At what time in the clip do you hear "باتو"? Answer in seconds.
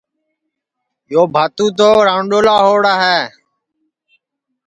1.33-1.65